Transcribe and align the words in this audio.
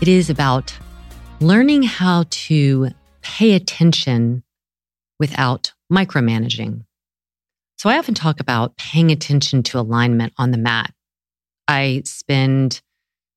it 0.00 0.08
is 0.08 0.28
about 0.28 0.76
learning 1.40 1.82
how 1.82 2.24
to 2.28 2.88
pay 3.22 3.54
attention 3.54 4.42
without 5.18 5.72
micromanaging. 5.90 6.84
So 7.78 7.88
I 7.88 7.98
often 7.98 8.14
talk 8.14 8.38
about 8.40 8.76
paying 8.76 9.10
attention 9.10 9.62
to 9.64 9.78
alignment 9.78 10.34
on 10.36 10.50
the 10.50 10.58
mat. 10.58 10.92
I 11.66 12.02
spend 12.04 12.82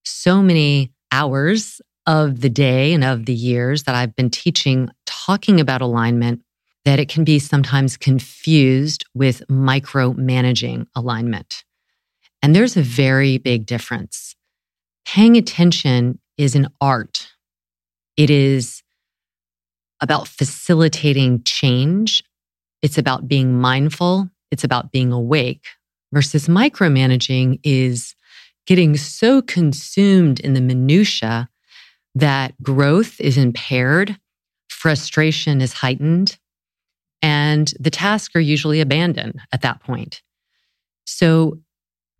so 0.03 0.41
many 0.41 0.91
hours 1.11 1.81
of 2.05 2.41
the 2.41 2.49
day 2.49 2.93
and 2.93 3.03
of 3.03 3.25
the 3.25 3.33
years 3.33 3.83
that 3.83 3.95
I've 3.95 4.15
been 4.15 4.29
teaching 4.29 4.89
talking 5.05 5.59
about 5.59 5.81
alignment 5.81 6.41
that 6.85 6.99
it 6.99 7.09
can 7.09 7.23
be 7.23 7.39
sometimes 7.39 7.97
confused 7.97 9.05
with 9.13 9.43
micromanaging 9.47 10.87
alignment. 10.95 11.63
And 12.41 12.55
there's 12.55 12.77
a 12.77 12.81
very 12.81 13.37
big 13.37 13.65
difference. 13.65 14.35
Paying 15.05 15.37
attention 15.37 16.19
is 16.39 16.55
an 16.55 16.69
art. 16.79 17.27
It 18.17 18.29
is 18.29 18.81
about 20.01 20.27
facilitating 20.27 21.43
change. 21.43 22.23
It's 22.81 22.97
about 22.97 23.27
being 23.27 23.59
mindful. 23.59 24.29
It's 24.49 24.63
about 24.63 24.91
being 24.91 25.11
awake 25.11 25.65
versus 26.13 26.47
micromanaging 26.47 27.59
is 27.63 28.15
getting 28.65 28.95
so 28.95 29.41
consumed 29.41 30.39
in 30.39 30.53
the 30.53 30.61
minutia 30.61 31.49
that 32.15 32.61
growth 32.63 33.19
is 33.19 33.37
impaired, 33.37 34.17
frustration 34.69 35.59
is 35.59 35.73
heightened, 35.73 36.37
and 37.21 37.73
the 37.79 37.89
tasks 37.89 38.33
are 38.35 38.39
usually 38.39 38.79
abandoned 38.79 39.41
at 39.51 39.61
that 39.61 39.83
point. 39.83 40.21
So 41.05 41.59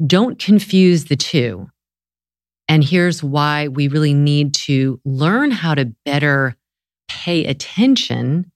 don't 0.05 0.37
confuse 0.37 1.05
the 1.05 1.15
two. 1.15 1.69
And 2.69 2.83
here's 2.83 3.23
why 3.23 3.67
we 3.67 3.87
really 3.87 4.13
need 4.13 4.53
to 4.53 5.01
learn 5.03 5.49
how 5.49 5.73
to 5.73 5.85
better 6.05 6.55
pay 7.09 7.43
attention 7.45 8.51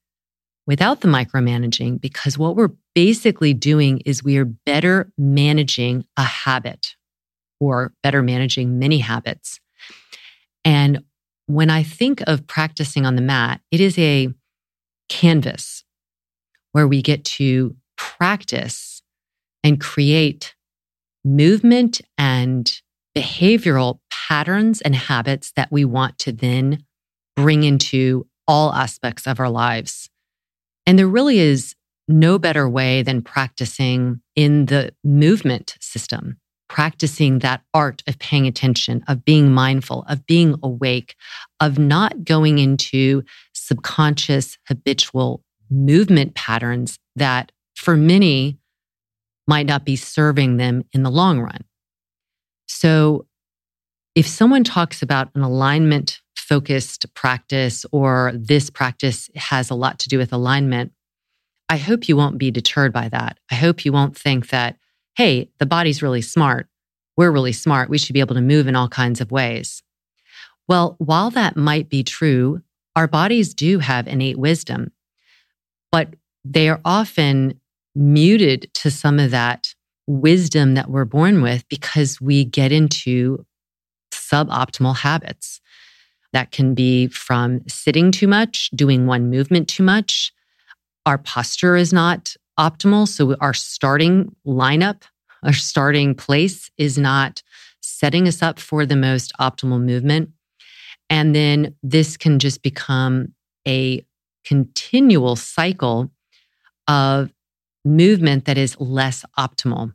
without 0.67 1.01
the 1.01 1.07
micromanaging, 1.07 1.99
because 1.99 2.37
what 2.37 2.55
we're 2.55 2.71
basically 2.93 3.53
doing 3.53 3.99
is 4.05 4.23
we 4.23 4.37
are 4.37 4.45
better 4.45 5.11
managing 5.17 6.05
a 6.15 6.23
habit 6.23 6.95
or 7.59 7.91
better 8.03 8.21
managing 8.21 8.77
many 8.77 8.99
habits. 8.99 9.59
And 10.63 11.03
when 11.47 11.69
I 11.69 11.81
think 11.83 12.21
of 12.27 12.47
practicing 12.47 13.05
on 13.05 13.15
the 13.15 13.21
mat, 13.21 13.61
it 13.71 13.81
is 13.81 13.97
a 13.97 14.29
canvas 15.09 15.83
where 16.71 16.87
we 16.87 17.01
get 17.01 17.25
to 17.25 17.75
practice 17.97 19.01
and 19.63 19.81
create 19.81 20.55
movement 21.25 21.99
and 22.17 22.71
behavioral 23.15 23.99
patterns 24.09 24.81
and 24.81 24.95
habits 24.95 25.51
that 25.55 25.71
we 25.71 25.85
want 25.85 26.17
to 26.19 26.31
then 26.31 26.83
bring 27.35 27.63
into 27.63 28.27
all 28.47 28.73
aspects 28.73 29.27
of 29.27 29.39
our 29.39 29.49
lives. 29.49 30.09
And 30.85 30.97
there 30.97 31.07
really 31.07 31.39
is 31.39 31.75
no 32.07 32.37
better 32.37 32.67
way 32.67 33.01
than 33.01 33.21
practicing 33.21 34.21
in 34.35 34.65
the 34.65 34.93
movement 35.03 35.77
system, 35.79 36.37
practicing 36.67 37.39
that 37.39 37.61
art 37.73 38.03
of 38.07 38.19
paying 38.19 38.47
attention, 38.47 39.03
of 39.07 39.23
being 39.23 39.51
mindful, 39.51 40.03
of 40.09 40.25
being 40.25 40.55
awake, 40.61 41.15
of 41.59 41.79
not 41.79 42.25
going 42.25 42.57
into 42.59 43.23
subconscious, 43.53 44.57
habitual 44.67 45.43
movement 45.69 46.35
patterns 46.35 46.99
that 47.15 47.51
for 47.75 47.95
many 47.95 48.57
might 49.47 49.65
not 49.65 49.85
be 49.85 49.95
serving 49.95 50.57
them 50.57 50.83
in 50.93 51.03
the 51.03 51.11
long 51.11 51.39
run. 51.39 51.63
So, 52.67 53.27
if 54.15 54.27
someone 54.27 54.63
talks 54.63 55.01
about 55.01 55.29
an 55.33 55.41
alignment 55.41 56.21
focused 56.35 57.11
practice 57.15 57.85
or 57.91 58.31
this 58.35 58.69
practice 58.69 59.29
has 59.35 59.69
a 59.69 59.75
lot 59.75 59.99
to 59.99 60.09
do 60.09 60.17
with 60.17 60.31
alignment, 60.31 60.91
I 61.69 61.77
hope 61.77 62.07
you 62.07 62.15
won't 62.15 62.37
be 62.37 62.51
deterred 62.51 62.93
by 62.93 63.09
that. 63.09 63.39
I 63.49 63.55
hope 63.55 63.85
you 63.85 63.91
won't 63.91 64.17
think 64.17 64.49
that, 64.49 64.77
hey, 65.15 65.49
the 65.57 65.65
body's 65.65 66.03
really 66.03 66.21
smart. 66.21 66.67
We're 67.17 67.31
really 67.31 67.53
smart. 67.53 67.89
We 67.89 67.97
should 67.97 68.13
be 68.13 68.19
able 68.19 68.35
to 68.35 68.41
move 68.41 68.67
in 68.67 68.75
all 68.75 68.89
kinds 68.89 69.21
of 69.21 69.31
ways. 69.31 69.81
Well, 70.67 70.95
while 70.99 71.29
that 71.31 71.57
might 71.57 71.89
be 71.89 72.03
true, 72.03 72.61
our 72.95 73.07
bodies 73.07 73.53
do 73.53 73.79
have 73.79 74.07
innate 74.07 74.37
wisdom, 74.37 74.91
but 75.91 76.13
they 76.45 76.69
are 76.69 76.81
often 76.85 77.59
muted 77.95 78.69
to 78.73 78.91
some 78.91 79.19
of 79.19 79.31
that 79.31 79.73
wisdom 80.07 80.73
that 80.73 80.89
we're 80.89 81.05
born 81.05 81.41
with 81.41 81.67
because 81.69 82.19
we 82.19 82.45
get 82.45 82.71
into 82.71 83.45
suboptimal 84.11 84.97
habits. 84.97 85.61
That 86.33 86.51
can 86.51 86.73
be 86.73 87.07
from 87.07 87.61
sitting 87.67 88.11
too 88.11 88.27
much, 88.27 88.69
doing 88.71 89.05
one 89.05 89.29
movement 89.29 89.67
too 89.67 89.83
much. 89.83 90.33
Our 91.05 91.17
posture 91.17 91.75
is 91.75 91.93
not 91.93 92.35
optimal. 92.59 93.07
So 93.07 93.35
our 93.39 93.53
starting 93.53 94.35
lineup, 94.45 95.03
our 95.43 95.53
starting 95.53 96.15
place 96.15 96.71
is 96.77 96.97
not 96.97 97.43
setting 97.81 98.27
us 98.27 98.41
up 98.41 98.59
for 98.59 98.85
the 98.85 98.95
most 98.95 99.31
optimal 99.39 99.81
movement. 99.81 100.29
And 101.09 101.35
then 101.35 101.75
this 101.83 102.17
can 102.17 102.39
just 102.39 102.63
become 102.63 103.33
a 103.67 104.03
continual 104.45 105.35
cycle 105.35 106.11
of 106.87 107.31
movement 107.85 108.45
that 108.45 108.57
is 108.57 108.79
less 108.79 109.25
optimal. 109.37 109.93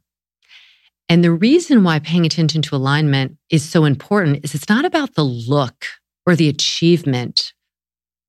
And 1.08 1.24
the 1.24 1.32
reason 1.32 1.84
why 1.84 1.98
paying 1.98 2.26
attention 2.26 2.60
to 2.62 2.76
alignment 2.76 3.38
is 3.50 3.68
so 3.68 3.84
important 3.84 4.44
is 4.44 4.54
it's 4.54 4.68
not 4.68 4.84
about 4.84 5.14
the 5.14 5.24
look 5.24 5.86
or 6.26 6.36
the 6.36 6.48
achievement 6.48 7.54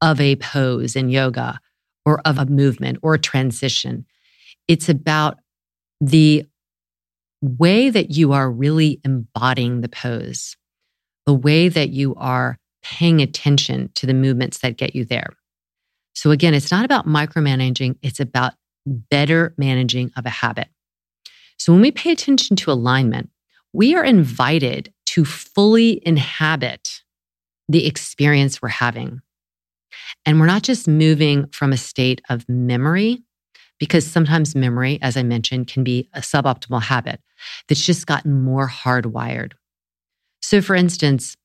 of 0.02 0.22
a 0.22 0.38
pose 0.38 0.96
in 0.96 1.10
yoga 1.10 1.60
or 2.06 2.22
of 2.26 2.38
a 2.38 2.46
movement 2.46 3.00
or 3.02 3.16
a 3.16 3.20
transition. 3.20 4.06
It's 4.68 4.88
about 4.88 5.38
the 6.00 6.46
way 7.42 7.90
that 7.90 8.12
you 8.12 8.32
are 8.32 8.50
really 8.50 9.02
embodying 9.04 9.82
the 9.82 9.90
pose, 9.90 10.56
the 11.26 11.34
way 11.34 11.68
that 11.68 11.90
you 11.90 12.16
are 12.16 12.58
paying 12.82 13.22
attention 13.22 13.90
to 13.96 14.06
the 14.06 14.14
movements 14.14 14.60
that 14.60 14.78
get 14.78 14.96
you 14.96 15.04
there. 15.04 15.30
So 16.14 16.32
again, 16.32 16.54
it's 16.54 16.72
not 16.72 16.86
about 16.86 17.08
micromanaging, 17.08 17.98
it's 18.02 18.20
about 18.20 18.54
better 18.90 19.54
managing 19.58 20.12
of 20.18 20.26
a 20.26 20.30
habit. 20.30 20.68
So 21.58 21.74
when 21.74 21.82
we 21.82 21.92
pay 21.92 22.12
attention 22.12 22.56
to 22.58 22.72
alignment, 22.72 23.30
we 23.74 23.96
are 23.96 24.04
invited 24.04 24.94
to 25.08 25.26
fully 25.26 26.02
inhabit 26.06 27.02
the 27.68 27.86
experience 27.86 28.62
we're 28.62 28.70
having. 28.70 29.22
And 30.26 30.40
we're 30.40 30.46
not 30.46 30.64
just 30.64 30.88
moving 30.88 31.48
from 31.48 31.72
a 31.72 31.78
state 31.78 32.22
of 32.30 32.48
memory, 32.50 33.24
because 33.80 34.06
sometimes 34.06 34.56
memory, 34.56 35.00
as 35.02 35.16
I 35.16 35.24
mentioned, 35.24 35.68
can 35.68 35.84
be 35.84 36.10
a 36.14 36.20
suboptimal 36.20 36.82
habit 36.82 37.22
that's 37.68 37.86
just 37.86 38.06
gotten 38.06 38.44
more 38.44 38.68
hardwired. 38.68 39.54
So, 40.42 40.62
for 40.62 40.76
instance, 40.76 41.36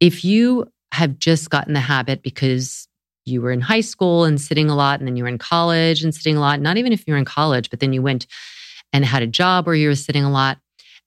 if 0.00 0.24
you 0.24 0.66
have 0.92 1.18
just 1.18 1.50
gotten 1.50 1.74
the 1.74 1.80
habit 1.80 2.22
because 2.22 2.87
you 3.28 3.40
were 3.40 3.52
in 3.52 3.60
high 3.60 3.80
school 3.80 4.24
and 4.24 4.40
sitting 4.40 4.70
a 4.70 4.74
lot, 4.74 4.98
and 4.98 5.06
then 5.06 5.16
you 5.16 5.22
were 5.22 5.28
in 5.28 5.38
college 5.38 6.02
and 6.02 6.14
sitting 6.14 6.36
a 6.36 6.40
lot, 6.40 6.60
not 6.60 6.76
even 6.76 6.92
if 6.92 7.06
you 7.06 7.12
were 7.12 7.18
in 7.18 7.24
college, 7.24 7.70
but 7.70 7.80
then 7.80 7.92
you 7.92 8.02
went 8.02 8.26
and 8.92 9.04
had 9.04 9.22
a 9.22 9.26
job 9.26 9.66
where 9.66 9.74
you 9.74 9.88
were 9.88 9.94
sitting 9.94 10.24
a 10.24 10.30
lot. 10.30 10.58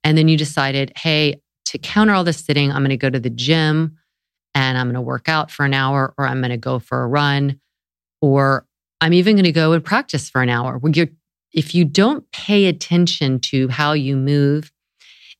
And 0.03 0.17
then 0.17 0.27
you 0.27 0.37
decided, 0.37 0.91
hey, 0.95 1.41
to 1.65 1.77
counter 1.77 2.13
all 2.13 2.23
this 2.23 2.37
sitting, 2.37 2.71
I'm 2.71 2.81
going 2.81 2.89
to 2.89 2.97
go 2.97 3.09
to 3.09 3.19
the 3.19 3.29
gym 3.29 3.97
and 4.53 4.77
I'm 4.77 4.87
going 4.87 4.95
to 4.95 5.01
work 5.01 5.29
out 5.29 5.51
for 5.51 5.65
an 5.65 5.73
hour, 5.73 6.13
or 6.17 6.27
I'm 6.27 6.41
going 6.41 6.51
to 6.51 6.57
go 6.57 6.79
for 6.79 7.03
a 7.03 7.07
run, 7.07 7.59
or 8.21 8.65
I'm 8.99 9.13
even 9.13 9.35
going 9.35 9.45
to 9.45 9.51
go 9.51 9.71
and 9.71 9.83
practice 9.83 10.29
for 10.29 10.41
an 10.41 10.49
hour. 10.49 10.79
if 11.53 11.73
you 11.73 11.85
don't 11.85 12.29
pay 12.31 12.65
attention 12.65 13.39
to 13.39 13.69
how 13.69 13.93
you 13.93 14.15
move 14.15 14.71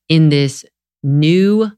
in 0.08 0.30
this 0.30 0.64
new 1.02 1.70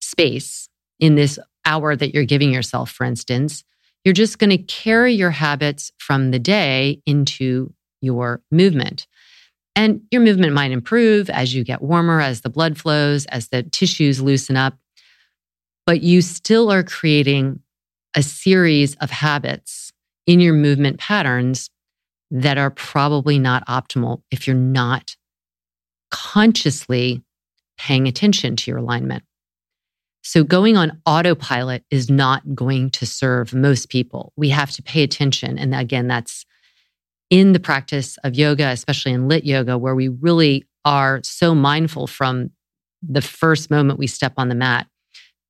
space, 0.00 0.68
in 1.00 1.14
this 1.16 1.38
hour 1.64 1.94
that 1.96 2.14
you're 2.14 2.24
giving 2.24 2.52
yourself, 2.52 2.90
for 2.90 3.04
instance, 3.04 3.64
you're 4.08 4.14
just 4.14 4.38
going 4.38 4.48
to 4.48 4.56
carry 4.56 5.12
your 5.12 5.30
habits 5.30 5.92
from 5.98 6.30
the 6.30 6.38
day 6.38 7.02
into 7.04 7.74
your 8.00 8.40
movement. 8.50 9.06
And 9.76 10.00
your 10.10 10.22
movement 10.22 10.54
might 10.54 10.70
improve 10.70 11.28
as 11.28 11.54
you 11.54 11.62
get 11.62 11.82
warmer, 11.82 12.18
as 12.18 12.40
the 12.40 12.48
blood 12.48 12.78
flows, 12.78 13.26
as 13.26 13.48
the 13.48 13.64
tissues 13.64 14.18
loosen 14.22 14.56
up. 14.56 14.78
but 15.86 16.02
you 16.02 16.22
still 16.22 16.72
are 16.72 16.82
creating 16.82 17.60
a 18.16 18.22
series 18.22 18.94
of 18.96 19.10
habits 19.10 19.92
in 20.26 20.40
your 20.40 20.54
movement 20.54 20.98
patterns 20.98 21.68
that 22.30 22.56
are 22.56 22.70
probably 22.70 23.38
not 23.38 23.66
optimal 23.66 24.22
if 24.30 24.46
you're 24.46 24.56
not 24.56 25.16
consciously 26.10 27.22
paying 27.76 28.08
attention 28.08 28.56
to 28.56 28.70
your 28.70 28.78
alignment. 28.78 29.22
So, 30.28 30.44
going 30.44 30.76
on 30.76 31.00
autopilot 31.06 31.84
is 31.90 32.10
not 32.10 32.54
going 32.54 32.90
to 32.90 33.06
serve 33.06 33.54
most 33.54 33.88
people. 33.88 34.34
We 34.36 34.50
have 34.50 34.70
to 34.72 34.82
pay 34.82 35.02
attention. 35.02 35.56
And 35.56 35.74
again, 35.74 36.06
that's 36.06 36.44
in 37.30 37.52
the 37.52 37.58
practice 37.58 38.18
of 38.24 38.34
yoga, 38.34 38.66
especially 38.66 39.12
in 39.12 39.26
lit 39.26 39.46
yoga, 39.46 39.78
where 39.78 39.94
we 39.94 40.08
really 40.08 40.66
are 40.84 41.20
so 41.22 41.54
mindful 41.54 42.06
from 42.06 42.50
the 43.00 43.22
first 43.22 43.70
moment 43.70 43.98
we 43.98 44.06
step 44.06 44.34
on 44.36 44.50
the 44.50 44.54
mat 44.54 44.86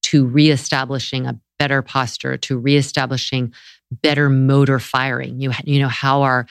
to 0.03 0.25
reestablishing 0.25 1.27
a 1.27 1.37
better 1.59 1.83
posture, 1.83 2.37
to 2.37 2.57
reestablishing 2.57 3.53
better 3.91 4.31
motor 4.31 4.79
firing. 4.79 5.41
You, 5.41 5.51
you 5.65 5.81
know, 5.81 5.89
how 5.89 6.23
our 6.23 6.47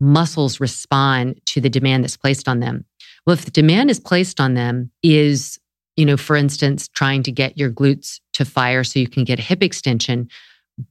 muscles 0.00 0.60
respond 0.60 1.42
to 1.44 1.60
the 1.60 1.68
demand 1.68 2.04
that's 2.04 2.16
placed 2.16 2.48
on 2.48 2.60
them. 2.60 2.86
Well, 3.26 3.34
if 3.34 3.44
the 3.44 3.50
demand 3.50 3.90
is 3.90 4.00
placed 4.00 4.40
on 4.40 4.54
them 4.54 4.92
is, 5.02 5.58
you 5.96 6.04
know, 6.04 6.16
for 6.16 6.36
instance, 6.36 6.88
trying 6.88 7.22
to 7.24 7.32
get 7.32 7.56
your 7.58 7.70
glutes 7.70 8.20
to 8.34 8.44
fire 8.44 8.84
so 8.84 8.98
you 8.98 9.08
can 9.08 9.24
get 9.24 9.38
a 9.38 9.42
hip 9.42 9.62
extension, 9.62 10.28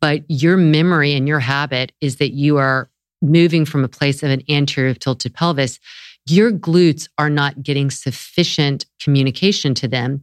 but 0.01 0.23
your 0.27 0.57
memory 0.57 1.13
and 1.13 1.27
your 1.27 1.39
habit 1.39 1.91
is 2.01 2.17
that 2.17 2.33
you 2.33 2.57
are 2.57 2.89
moving 3.21 3.65
from 3.65 3.83
a 3.83 3.87
place 3.87 4.23
of 4.23 4.29
an 4.29 4.41
anterior 4.49 4.93
tilted 4.93 5.33
pelvis, 5.33 5.79
your 6.27 6.51
glutes 6.51 7.07
are 7.17 7.29
not 7.29 7.61
getting 7.61 7.91
sufficient 7.91 8.85
communication 8.99 9.73
to 9.75 9.87
them. 9.87 10.21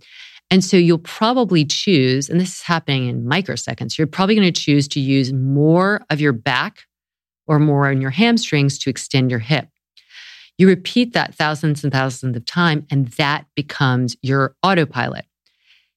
And 0.51 0.63
so 0.63 0.77
you'll 0.77 0.99
probably 0.99 1.65
choose, 1.65 2.29
and 2.29 2.39
this 2.41 2.57
is 2.57 2.63
happening 2.63 3.09
in 3.09 3.25
microseconds, 3.25 3.97
you're 3.97 4.07
probably 4.07 4.35
going 4.35 4.53
to 4.53 4.61
choose 4.61 4.87
to 4.89 5.01
use 5.01 5.33
more 5.33 6.05
of 6.11 6.21
your 6.21 6.33
back 6.33 6.85
or 7.47 7.59
more 7.59 7.89
on 7.89 8.01
your 8.01 8.11
hamstrings 8.11 8.79
to 8.81 8.91
extend 8.91 9.31
your 9.31 9.41
hip. 9.41 9.69
You 10.59 10.69
repeat 10.69 11.13
that 11.15 11.35
thousands 11.35 11.83
and 11.83 11.93
thousands 11.93 12.37
of 12.37 12.45
times, 12.45 12.85
and 12.91 13.09
that 13.09 13.47
becomes 13.57 14.17
your 14.23 14.55
autopilot. 14.63 15.25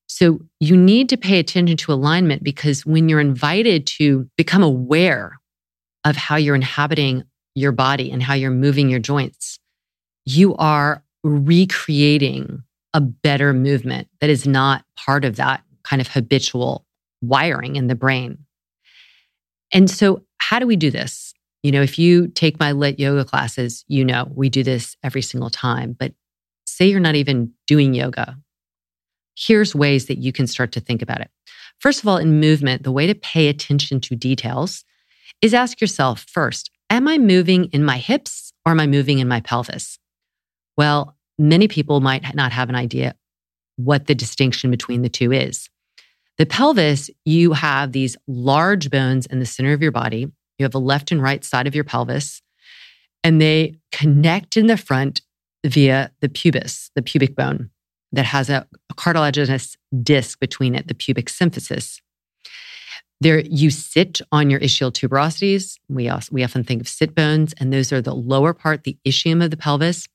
So 0.07 0.39
you 0.59 0.77
need 0.77 1.09
to 1.09 1.17
pay 1.17 1.39
attention 1.39 1.77
to 1.77 1.93
alignment 1.93 2.43
because 2.43 2.85
when 2.85 3.09
you're 3.09 3.19
invited 3.19 3.87
to 3.87 4.29
become 4.37 4.63
aware 4.63 5.39
of 6.03 6.15
how 6.15 6.35
you're 6.35 6.55
inhabiting 6.55 7.23
your 7.55 7.71
body 7.71 8.11
and 8.11 8.21
how 8.21 8.33
you're 8.33 8.51
moving 8.51 8.89
your 8.89 8.99
joints, 8.99 9.59
you 10.25 10.55
are 10.55 11.03
recreating 11.23 12.63
a 12.93 13.01
better 13.01 13.53
movement 13.53 14.07
that 14.21 14.29
is 14.29 14.47
not 14.47 14.85
part 14.95 15.25
of 15.25 15.35
that 15.35 15.63
kind 15.83 16.01
of 16.01 16.07
habitual 16.07 16.85
wiring 17.21 17.75
in 17.75 17.87
the 17.87 17.95
brain. 17.95 18.37
And 19.73 19.89
so, 19.89 20.23
how 20.37 20.59
do 20.59 20.67
we 20.67 20.75
do 20.75 20.91
this? 20.91 21.33
You 21.65 21.71
know, 21.71 21.81
if 21.81 21.97
you 21.97 22.27
take 22.27 22.59
my 22.59 22.73
lit 22.73 22.99
yoga 22.99 23.25
classes, 23.25 23.85
you 23.87 24.05
know 24.05 24.31
we 24.35 24.49
do 24.49 24.61
this 24.61 24.95
every 25.01 25.23
single 25.23 25.49
time. 25.49 25.93
But 25.97 26.13
say 26.67 26.85
you're 26.85 26.99
not 26.99 27.15
even 27.15 27.53
doing 27.65 27.95
yoga, 27.95 28.37
here's 29.35 29.73
ways 29.73 30.05
that 30.05 30.19
you 30.19 30.31
can 30.31 30.45
start 30.45 30.73
to 30.73 30.79
think 30.79 31.01
about 31.01 31.21
it. 31.21 31.31
First 31.79 32.03
of 32.03 32.07
all, 32.07 32.17
in 32.17 32.39
movement, 32.39 32.83
the 32.83 32.91
way 32.91 33.07
to 33.07 33.15
pay 33.15 33.47
attention 33.47 33.99
to 34.01 34.15
details 34.15 34.85
is 35.41 35.55
ask 35.55 35.81
yourself 35.81 36.23
first, 36.29 36.69
am 36.91 37.07
I 37.07 37.17
moving 37.17 37.65
in 37.73 37.83
my 37.83 37.97
hips 37.97 38.53
or 38.63 38.71
am 38.71 38.79
I 38.79 38.85
moving 38.85 39.17
in 39.17 39.27
my 39.27 39.39
pelvis? 39.39 39.97
Well, 40.77 41.17
many 41.39 41.67
people 41.67 41.99
might 41.99 42.35
not 42.35 42.51
have 42.51 42.69
an 42.69 42.75
idea 42.75 43.15
what 43.77 44.05
the 44.05 44.13
distinction 44.13 44.69
between 44.69 45.01
the 45.01 45.09
two 45.09 45.31
is. 45.31 45.67
The 46.37 46.45
pelvis, 46.45 47.09
you 47.25 47.53
have 47.53 47.91
these 47.91 48.17
large 48.27 48.91
bones 48.91 49.25
in 49.25 49.39
the 49.39 49.47
center 49.47 49.73
of 49.73 49.81
your 49.81 49.91
body. 49.91 50.27
You 50.57 50.63
have 50.63 50.75
a 50.75 50.79
left 50.79 51.11
and 51.11 51.21
right 51.21 51.43
side 51.43 51.67
of 51.67 51.75
your 51.75 51.83
pelvis, 51.83 52.41
and 53.23 53.41
they 53.41 53.75
connect 53.91 54.57
in 54.57 54.67
the 54.67 54.77
front 54.77 55.21
via 55.65 56.11
the 56.21 56.29
pubis, 56.29 56.91
the 56.95 57.01
pubic 57.01 57.35
bone 57.35 57.69
that 58.11 58.25
has 58.25 58.49
a, 58.49 58.67
a 58.89 58.93
cartilaginous 58.93 59.75
disc 60.03 60.39
between 60.39 60.75
it, 60.75 60.87
the 60.87 60.93
pubic 60.93 61.27
symphysis. 61.27 61.99
There, 63.21 63.39
you 63.39 63.71
sit 63.71 64.21
on 64.31 64.49
your 64.49 64.59
ischial 64.59 64.91
tuberosities. 64.91 65.77
We 65.89 66.09
also, 66.09 66.29
we 66.31 66.43
often 66.43 66.63
think 66.63 66.81
of 66.81 66.87
sit 66.87 67.15
bones, 67.15 67.53
and 67.59 67.71
those 67.71 67.91
are 67.91 68.01
the 68.01 68.13
lower 68.13 68.53
part, 68.53 68.83
the 68.83 68.97
ischium 69.05 69.43
of 69.43 69.51
the 69.51 69.57
pelvis. 69.57 70.07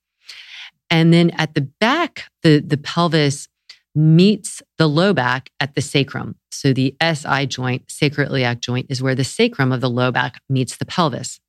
And 0.91 1.13
then 1.13 1.31
at 1.31 1.55
the 1.55 1.63
back, 1.63 2.25
the, 2.43 2.61
the 2.61 2.77
pelvis 2.77 3.49
meets 3.95 4.63
the 4.79 4.87
low 4.87 5.13
back 5.13 5.51
at 5.61 5.75
the 5.75 5.81
sacrum. 5.81 6.37
So 6.51 6.73
the 6.73 6.95
SI 7.03 7.47
joint, 7.47 7.87
sacroiliac 7.89 8.61
joint, 8.61 8.87
is 8.89 9.03
where 9.03 9.15
the 9.15 9.25
sacrum 9.25 9.73
of 9.73 9.81
the 9.81 9.91
low 9.91 10.11
back 10.11 10.41
meets 10.49 10.77
the 10.77 10.87
pelvis. 10.87 11.41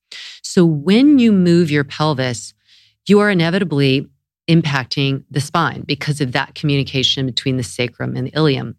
So 0.44 0.66
when 0.66 1.20
you 1.20 1.32
move 1.32 1.72
your 1.72 1.84
pelvis, 1.84 2.54
you 3.08 3.20
are 3.20 3.30
inevitably 3.30 4.08
impacting 4.50 5.24
the 5.30 5.40
spine 5.40 5.82
because 5.82 6.20
of 6.22 6.32
that 6.34 6.56
communication 6.56 7.26
between 7.26 7.58
the 7.58 7.64
sacrum 7.64 8.16
and 8.16 8.28
the 8.28 8.32
ilium. 8.36 8.76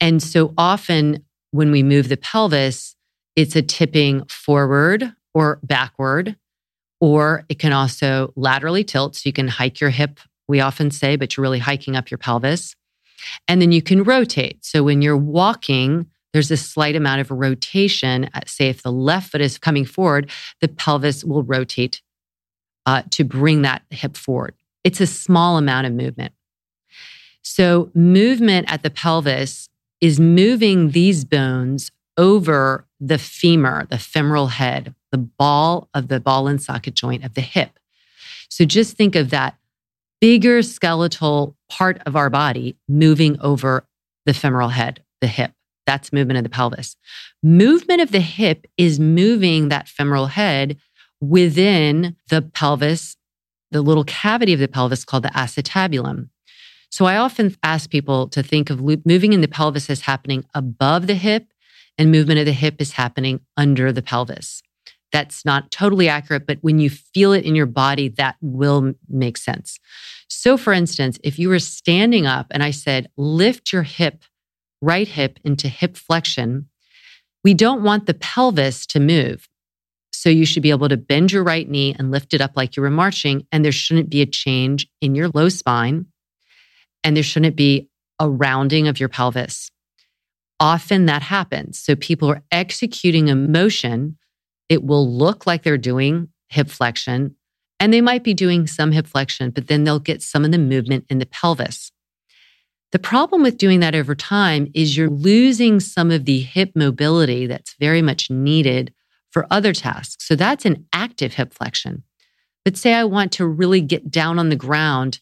And 0.00 0.22
so 0.22 0.52
often 0.58 1.24
when 1.52 1.70
we 1.70 1.82
move 1.82 2.08
the 2.08 2.16
pelvis, 2.16 2.96
it's 3.36 3.54
a 3.54 3.62
tipping 3.62 4.24
forward 4.26 5.12
or 5.34 5.60
backward, 5.62 6.36
or 7.00 7.44
it 7.48 7.58
can 7.58 7.72
also 7.72 8.32
laterally 8.36 8.84
tilt. 8.84 9.16
So 9.16 9.22
you 9.24 9.32
can 9.32 9.48
hike 9.48 9.80
your 9.80 9.90
hip, 9.90 10.18
we 10.48 10.60
often 10.60 10.90
say, 10.90 11.16
but 11.16 11.36
you're 11.36 11.42
really 11.42 11.58
hiking 11.58 11.96
up 11.96 12.10
your 12.10 12.18
pelvis. 12.18 12.74
And 13.46 13.62
then 13.62 13.72
you 13.72 13.82
can 13.82 14.02
rotate. 14.02 14.64
So 14.64 14.82
when 14.82 15.00
you're 15.02 15.16
walking, 15.16 16.06
there's 16.32 16.50
a 16.50 16.56
slight 16.56 16.96
amount 16.96 17.20
of 17.20 17.30
rotation. 17.30 18.28
Say 18.46 18.68
if 18.68 18.82
the 18.82 18.92
left 18.92 19.30
foot 19.30 19.40
is 19.40 19.58
coming 19.58 19.84
forward, 19.84 20.30
the 20.60 20.68
pelvis 20.68 21.24
will 21.24 21.42
rotate 21.42 22.02
uh, 22.86 23.02
to 23.10 23.24
bring 23.24 23.62
that 23.62 23.82
hip 23.90 24.16
forward. 24.16 24.54
It's 24.82 25.00
a 25.00 25.06
small 25.06 25.56
amount 25.56 25.86
of 25.86 25.92
movement. 25.92 26.32
So, 27.42 27.90
movement 27.94 28.72
at 28.72 28.82
the 28.82 28.90
pelvis 28.90 29.68
is 30.00 30.18
moving 30.18 30.90
these 30.90 31.24
bones 31.24 31.90
over 32.16 32.86
the 33.00 33.18
femur, 33.18 33.86
the 33.90 33.98
femoral 33.98 34.48
head, 34.48 34.94
the 35.10 35.18
ball 35.18 35.88
of 35.94 36.08
the 36.08 36.20
ball 36.20 36.48
and 36.48 36.60
socket 36.60 36.94
joint 36.94 37.24
of 37.24 37.34
the 37.34 37.40
hip. 37.40 37.78
So 38.48 38.64
just 38.64 38.96
think 38.96 39.14
of 39.16 39.30
that 39.30 39.56
bigger 40.22 40.62
skeletal 40.62 41.56
part 41.68 42.00
of 42.06 42.14
our 42.14 42.30
body 42.30 42.76
moving 42.88 43.36
over 43.40 43.84
the 44.24 44.32
femoral 44.32 44.68
head, 44.68 45.02
the 45.20 45.26
hip. 45.26 45.50
That's 45.84 46.12
movement 46.12 46.38
of 46.38 46.44
the 46.44 46.48
pelvis. 46.48 46.94
Movement 47.42 48.00
of 48.00 48.12
the 48.12 48.20
hip 48.20 48.68
is 48.78 49.00
moving 49.00 49.68
that 49.68 49.88
femoral 49.88 50.26
head 50.26 50.78
within 51.20 52.14
the 52.30 52.40
pelvis, 52.40 53.16
the 53.72 53.82
little 53.82 54.04
cavity 54.04 54.52
of 54.52 54.60
the 54.60 54.68
pelvis 54.68 55.04
called 55.04 55.24
the 55.24 55.30
acetabulum. 55.30 56.28
So 56.88 57.06
I 57.06 57.16
often 57.16 57.56
ask 57.64 57.90
people 57.90 58.28
to 58.28 58.44
think 58.44 58.70
of 58.70 58.80
moving 59.04 59.32
in 59.32 59.40
the 59.40 59.48
pelvis 59.48 59.90
as 59.90 60.02
happening 60.02 60.44
above 60.54 61.08
the 61.08 61.16
hip 61.16 61.48
and 61.98 62.12
movement 62.12 62.38
of 62.38 62.46
the 62.46 62.52
hip 62.52 62.76
is 62.78 62.92
happening 62.92 63.40
under 63.56 63.90
the 63.90 64.02
pelvis. 64.02 64.62
That's 65.12 65.44
not 65.44 65.70
totally 65.70 66.08
accurate, 66.08 66.46
but 66.46 66.58
when 66.62 66.78
you 66.78 66.90
feel 66.90 67.32
it 67.32 67.44
in 67.44 67.54
your 67.54 67.66
body, 67.66 68.08
that 68.08 68.36
will 68.40 68.94
make 69.08 69.36
sense. 69.36 69.78
So, 70.28 70.56
for 70.56 70.72
instance, 70.72 71.18
if 71.22 71.38
you 71.38 71.48
were 71.48 71.58
standing 71.58 72.26
up 72.26 72.46
and 72.50 72.62
I 72.62 72.70
said, 72.70 73.08
lift 73.16 73.72
your 73.72 73.82
hip, 73.82 74.24
right 74.80 75.06
hip 75.06 75.38
into 75.44 75.68
hip 75.68 75.96
flexion, 75.96 76.68
we 77.44 77.54
don't 77.54 77.82
want 77.82 78.06
the 78.06 78.14
pelvis 78.14 78.86
to 78.86 79.00
move. 79.00 79.48
So, 80.12 80.30
you 80.30 80.46
should 80.46 80.62
be 80.62 80.70
able 80.70 80.88
to 80.88 80.96
bend 80.96 81.32
your 81.32 81.44
right 81.44 81.68
knee 81.68 81.94
and 81.98 82.10
lift 82.10 82.32
it 82.32 82.40
up 82.40 82.52
like 82.56 82.76
you 82.76 82.82
were 82.82 82.90
marching, 82.90 83.46
and 83.52 83.64
there 83.64 83.72
shouldn't 83.72 84.08
be 84.08 84.22
a 84.22 84.26
change 84.26 84.88
in 85.00 85.14
your 85.14 85.28
low 85.28 85.48
spine 85.48 86.06
and 87.04 87.16
there 87.16 87.22
shouldn't 87.22 87.56
be 87.56 87.88
a 88.18 88.28
rounding 88.28 88.88
of 88.88 89.00
your 89.00 89.08
pelvis. 89.08 89.70
Often 90.60 91.06
that 91.06 91.22
happens. 91.22 91.78
So 91.78 91.96
people 91.96 92.30
are 92.30 92.42
executing 92.52 93.28
a 93.28 93.34
motion. 93.34 94.16
It 94.72 94.82
will 94.82 95.06
look 95.06 95.46
like 95.46 95.64
they're 95.64 95.76
doing 95.76 96.30
hip 96.48 96.70
flexion 96.70 97.36
and 97.78 97.92
they 97.92 98.00
might 98.00 98.24
be 98.24 98.32
doing 98.32 98.66
some 98.66 98.90
hip 98.90 99.06
flexion, 99.06 99.50
but 99.50 99.66
then 99.66 99.84
they'll 99.84 99.98
get 99.98 100.22
some 100.22 100.46
of 100.46 100.50
the 100.50 100.56
movement 100.56 101.04
in 101.10 101.18
the 101.18 101.26
pelvis. 101.26 101.92
The 102.90 102.98
problem 102.98 103.42
with 103.42 103.58
doing 103.58 103.80
that 103.80 103.94
over 103.94 104.14
time 104.14 104.70
is 104.72 104.96
you're 104.96 105.10
losing 105.10 105.78
some 105.78 106.10
of 106.10 106.24
the 106.24 106.40
hip 106.40 106.72
mobility 106.74 107.46
that's 107.46 107.74
very 107.78 108.00
much 108.00 108.30
needed 108.30 108.94
for 109.30 109.46
other 109.50 109.74
tasks. 109.74 110.26
So 110.26 110.36
that's 110.36 110.64
an 110.64 110.86
active 110.90 111.34
hip 111.34 111.52
flexion. 111.52 112.02
But 112.64 112.78
say 112.78 112.94
I 112.94 113.04
want 113.04 113.32
to 113.32 113.46
really 113.46 113.82
get 113.82 114.10
down 114.10 114.38
on 114.38 114.48
the 114.48 114.56
ground 114.56 115.20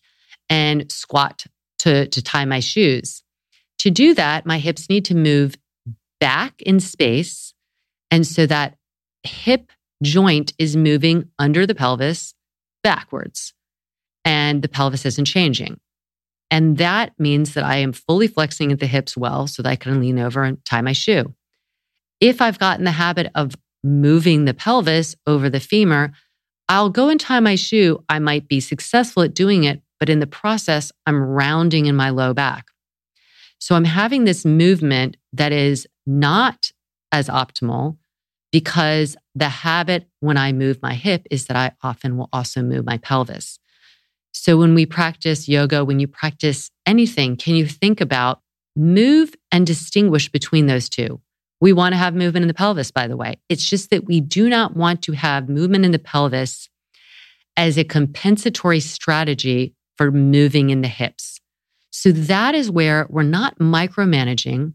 and 0.49 0.93
squat 0.93 1.45
to, 1.81 2.07
to 2.07 2.23
tie 2.23 2.45
my 2.45 2.61
shoes. 2.61 3.25
To 3.79 3.91
do 3.91 4.15
that, 4.15 4.47
my 4.47 4.61
hips 4.61 4.89
need 4.89 5.07
to 5.07 5.17
move 5.17 5.57
back 6.21 6.63
in 6.63 6.79
space. 6.79 7.53
And 8.13 8.25
so 8.25 8.47
that 8.47 8.77
hip 9.25 9.71
joint 10.03 10.53
is 10.59 10.77
moving 10.77 11.29
under 11.39 11.67
the 11.67 11.75
pelvis 11.75 12.35
backwards 12.83 13.53
and 14.25 14.63
the 14.63 14.69
pelvis 14.69 15.05
isn't 15.07 15.27
changing. 15.27 15.79
And 16.51 16.79
that 16.79 17.13
means 17.19 17.55
that 17.55 17.65
I 17.65 17.77
am 17.77 17.93
fully 17.93 18.27
flexing 18.27 18.73
at 18.73 18.81
the 18.81 18.87
hips 18.87 19.17
well 19.17 19.47
so 19.47 19.63
that 19.63 19.69
I 19.71 19.77
can 19.77 20.01
lean 20.01 20.19
over 20.19 20.43
and 20.43 20.65
tie 20.65 20.81
my 20.81 20.93
shoe. 20.93 21.35
If 22.21 22.43
I've 22.43 22.59
gotten 22.59 22.85
the 22.85 22.91
habit 22.91 23.31
of 23.35 23.55
moving 23.85 24.45
the 24.45 24.55
pelvis 24.55 25.15
over 25.27 25.49
the 25.49 25.61
femur, 25.61 26.13
I'll 26.69 26.91
go 26.91 27.09
and 27.09 27.21
tie 27.21 27.41
my 27.41 27.55
shoe. 27.55 28.05
I 28.09 28.19
might 28.19 28.49
be 28.49 28.61
successful 28.61 29.23
at 29.23 29.35
doing 29.35 29.65
it, 29.65 29.81
but 29.99 30.09
in 30.09 30.21
the 30.21 30.27
process, 30.27 30.93
I'm 31.07 31.23
rounding 31.23 31.87
in 31.87 31.97
my 31.97 32.11
low 32.11 32.35
back. 32.35 32.67
So 33.59 33.75
I'm 33.75 33.85
having 33.85 34.25
this 34.25 34.45
movement 34.45 35.17
that 35.33 35.53
is 35.53 35.87
not 36.07 36.73
as 37.13 37.29
optimal 37.29 37.97
because 38.53 39.17
the 39.35 39.49
habit 39.49 40.09
when 40.21 40.37
I 40.37 40.53
move 40.53 40.81
my 40.83 40.95
hip 40.95 41.27
is 41.31 41.47
that 41.47 41.57
I 41.57 41.73
often 41.83 42.17
will 42.17 42.29
also 42.33 42.63
move 42.63 42.85
my 42.85 42.99
pelvis. 42.99 43.59
So 44.33 44.57
when 44.57 44.75
we 44.75 44.87
practice 44.87 45.49
yoga, 45.49 45.85
when 45.85 46.01
you 46.01 46.07
practice 46.07 46.71
anything, 46.87 47.37
can 47.37 47.55
you 47.55 47.67
think 47.67 48.01
about 48.01 48.41
move 48.77 49.35
and 49.51 49.67
distinguish 49.67 50.29
between 50.29 50.67
those 50.67 50.89
two? 50.89 51.21
We 51.61 51.73
want 51.73 51.93
to 51.93 51.99
have 51.99 52.15
movement 52.15 52.45
in 52.45 52.49
the 52.49 52.55
pelvis, 52.55 52.91
by 52.91 53.07
the 53.07 53.17
way. 53.17 53.39
It's 53.49 53.69
just 53.69 53.91
that 53.91 54.05
we 54.05 54.21
do 54.21 54.49
not 54.49 54.77
want 54.77 55.03
to 55.03 55.13
have 55.13 55.49
movement 55.49 55.85
in 55.85 55.91
the 55.91 55.99
pelvis 55.99 56.69
as 57.57 57.77
a 57.77 57.85
compensatory 57.85 58.81
strategy 58.81 59.75
for 59.97 60.11
moving 60.11 60.71
in 60.71 60.81
the 60.81 60.89
hips. 60.89 61.41
So 61.91 62.13
that 62.13 62.55
is 62.55 62.71
where 62.71 63.07
we're 63.11 63.23
not 63.23 63.59
micromanaging. 63.59 64.73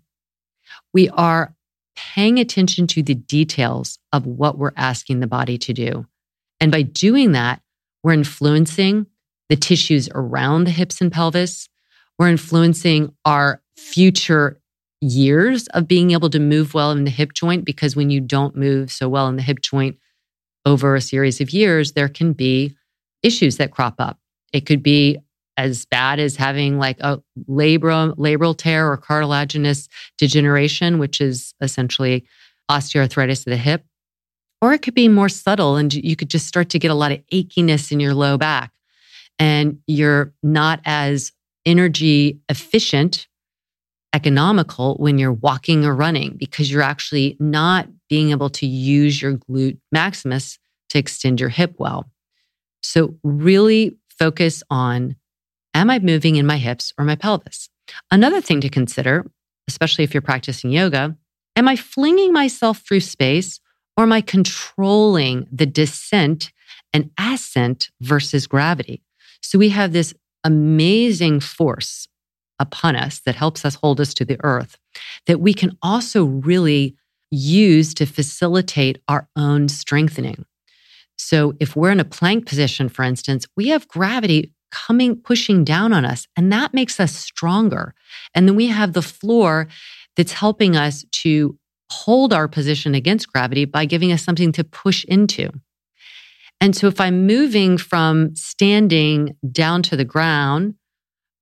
We 0.94 1.10
are 1.10 1.55
paying 1.96 2.40
attention 2.40 2.88
to 2.88 3.04
the 3.04 3.16
details 3.16 4.00
of 4.12 4.26
what 4.26 4.58
we're 4.58 4.72
asking 4.76 5.20
the 5.20 5.28
body 5.28 5.58
to 5.60 5.74
do. 5.74 6.06
And 6.60 6.72
by 6.72 6.82
doing 6.82 7.34
that, 7.34 7.62
we're 8.04 8.14
influencing 8.14 9.08
the 9.50 9.56
tissues 9.56 10.10
around 10.14 10.64
the 10.64 10.72
hips 10.72 11.02
and 11.02 11.12
pelvis. 11.12 11.70
We're 12.18 12.30
influencing 12.30 13.14
our 13.26 13.62
future 13.78 14.60
years 15.02 15.68
of 15.68 15.88
being 15.88 16.12
able 16.12 16.30
to 16.30 16.40
move 16.40 16.74
well 16.74 16.92
in 16.92 17.04
the 17.04 17.12
hip 17.12 17.34
joint 17.34 17.66
because 17.66 17.96
when 17.96 18.10
you 18.10 18.22
don't 18.22 18.56
move 18.56 18.92
so 18.92 19.10
well 19.10 19.28
in 19.28 19.36
the 19.36 19.42
hip 19.42 19.60
joint 19.62 19.98
over 20.66 20.96
a 20.96 21.02
series 21.02 21.42
of 21.42 21.52
years, 21.52 21.92
there 21.92 22.10
can 22.10 22.34
be 22.34 22.76
issues 23.22 23.58
that 23.58 23.72
crop 23.72 23.96
up. 24.00 24.20
It 24.54 24.66
could 24.66 24.82
be 24.82 25.18
as 25.58 25.86
bad 25.86 26.20
as 26.20 26.36
having 26.36 26.78
like 26.78 27.00
a 27.00 27.22
labrum, 27.50 28.16
labral 28.18 28.58
tear 28.58 28.92
or 28.92 28.98
cartilaginous 28.98 29.88
degeneration, 30.18 31.00
which 31.00 31.22
is 31.22 31.54
essentially 31.62 32.26
osteoarthritis 32.70 33.40
of 33.40 33.52
the 33.52 33.58
hip. 33.58 33.86
Or 34.62 34.74
it 34.74 34.82
could 34.82 34.96
be 34.96 35.08
more 35.08 35.30
subtle 35.30 35.76
and 35.76 35.94
you 35.94 36.16
could 36.16 36.30
just 36.30 36.48
start 36.48 36.70
to 36.70 36.80
get 36.80 36.92
a 36.92 36.96
lot 36.96 37.12
of 37.12 37.20
achiness 37.32 37.92
in 37.92 38.00
your 38.00 38.14
low 38.14 38.38
back 38.38 38.72
and 39.38 39.80
you're 39.88 40.34
not 40.42 40.80
as 40.86 41.32
energy 41.66 42.40
efficient, 42.50 43.28
economical 44.14 44.96
when 44.96 45.18
you're 45.18 45.34
walking 45.34 45.86
or 45.86 45.94
running 45.94 46.36
because 46.38 46.72
you're 46.72 46.82
actually 46.82 47.36
not 47.40 47.88
being 48.10 48.32
able 48.32 48.50
to 48.50 48.66
use 48.66 49.22
your 49.22 49.34
glute 49.34 49.78
maximus 49.92 50.58
to 50.90 50.98
extend 50.98 51.40
your 51.40 51.50
hip 51.50 51.76
well. 51.78 52.10
So, 52.82 53.16
really 53.24 53.98
focus 54.10 54.64
on 54.70 55.16
am 55.76 55.92
I 55.92 56.00
moving 56.00 56.38
in 56.38 56.48
my 56.48 56.58
hips 56.58 56.94
or 56.98 57.06
my 57.06 57.16
pelvis? 57.16 57.70
Another 58.10 58.42
thing 58.42 58.62
to 58.62 58.70
consider, 58.70 59.30
especially 59.68 60.04
if 60.04 60.14
you're 60.14 60.22
practicing 60.22 60.72
yoga, 60.72 61.16
am 61.56 61.68
I 61.68 61.76
flinging 61.76 62.34
myself 62.34 62.80
through 62.80 63.02
space 63.02 63.60
or 63.96 64.04
am 64.04 64.12
I 64.12 64.22
controlling 64.22 65.48
the 65.52 65.66
descent 65.68 66.52
and 66.94 67.12
ascent 67.20 67.90
versus 68.02 68.48
gravity? 68.48 69.04
So 69.42 69.60
we 69.60 69.70
have 69.70 69.94
this 69.94 70.14
amazing 70.44 71.42
force 71.42 72.08
upon 72.58 72.96
us 72.96 73.20
that 73.26 73.36
helps 73.36 73.66
us 73.66 73.76
hold 73.76 74.00
us 74.00 74.14
to 74.14 74.26
the 74.26 74.38
earth 74.44 74.78
that 75.28 75.42
we 75.42 75.54
can 75.54 75.78
also 75.82 76.24
really 76.24 76.96
use 77.30 77.94
to 77.96 78.06
facilitate 78.06 79.02
our 79.10 79.28
own 79.36 79.68
strengthening. 79.68 80.46
So 81.18 81.54
if 81.60 81.76
we're 81.76 81.92
in 81.92 82.00
a 82.00 82.06
plank 82.06 82.46
position, 82.46 82.88
for 82.88 83.04
instance, 83.04 83.46
we 83.58 83.68
have 83.70 83.88
gravity 83.88 84.54
coming, 84.76 85.16
pushing 85.16 85.64
down 85.64 85.94
on 85.94 86.04
us, 86.04 86.28
and 86.36 86.52
that 86.52 86.74
makes 86.74 87.00
us 87.00 87.16
stronger. 87.16 87.96
And 88.34 88.48
then 88.48 88.56
we 88.56 88.68
have 88.68 88.92
the 88.92 89.02
floor 89.02 89.68
that's 90.18 90.34
helping 90.34 90.76
us 90.76 91.06
to 91.24 91.58
hold 91.90 92.34
our 92.34 92.48
position 92.48 92.94
against 92.94 93.32
gravity 93.32 93.64
by 93.64 93.86
giving 93.86 94.12
us 94.12 94.24
something 94.24 94.52
to 94.52 94.64
push 94.64 95.06
into. 95.06 95.50
And 96.60 96.76
so 96.76 96.88
if 96.88 97.00
I'm 97.00 97.26
moving 97.26 97.78
from 97.78 98.36
standing 98.36 99.38
down 99.50 99.82
to 99.84 99.96
the 99.96 100.06
ground 100.06 100.76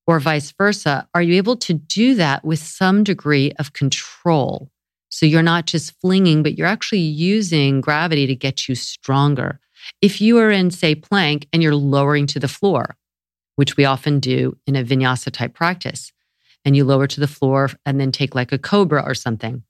or 0.06 0.20
vice 0.20 0.52
versa, 0.52 1.08
are 1.14 1.22
you 1.22 1.36
able 1.36 1.56
to 1.58 1.74
do 1.74 2.16
that 2.16 2.46
with 2.46 2.60
some 2.60 3.04
degree 3.04 3.52
of 3.58 3.74
control? 3.74 4.70
So 5.10 5.26
you're 5.26 5.42
not 5.44 5.66
just 5.66 6.00
flinging, 6.02 6.44
but 6.44 6.58
you're 6.58 6.68
actually 6.68 7.00
using 7.00 7.82
gravity 7.82 8.28
to 8.28 8.36
get 8.36 8.68
you 8.68 8.76
stronger. 8.76 9.60
If 10.02 10.22
you 10.22 10.38
are 10.40 10.52
in, 10.52 10.72
say, 10.72 10.96
plank 10.96 11.48
and 11.54 11.64
you're 11.64 11.76
lowering 11.76 12.28
to 12.28 12.40
the 12.40 12.48
floor, 12.48 12.96
which 13.56 13.78
we 13.78 13.86
often 13.86 14.20
do 14.20 14.58
in 14.66 14.76
a 14.76 14.84
vinyasa 14.84 15.32
type 15.32 15.54
practice, 15.54 16.12
and 16.66 16.76
you 16.76 16.84
lower 16.86 17.08
to 17.08 17.20
the 17.20 17.28
floor 17.28 17.70
and 17.86 18.00
then 18.00 18.12
take 18.12 18.36
like 18.36 18.52
a 18.52 18.58
cobra 18.58 19.04
or 19.06 19.14
something, 19.14 19.64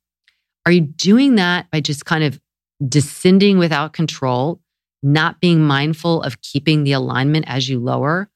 are 0.66 0.72
you 0.72 0.82
doing 0.82 1.36
that 1.36 1.70
by 1.72 1.82
just 1.82 2.06
kind 2.06 2.24
of 2.24 2.40
descending 2.88 3.58
without 3.58 3.94
control 3.94 4.60
not 5.04 5.42
being 5.42 5.62
mindful 5.62 6.22
of 6.24 6.42
keeping 6.42 6.84
the 6.84 6.94
alignment 6.94 7.46
as 7.48 7.68
you 7.68 7.78
lower? 7.78 8.30